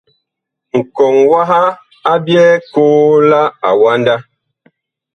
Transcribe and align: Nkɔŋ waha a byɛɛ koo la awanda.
Nkɔŋ 0.79 1.15
waha 1.31 1.61
a 2.11 2.13
byɛɛ 2.25 2.53
koo 2.73 3.11
la 3.29 3.41
awanda. 3.67 4.15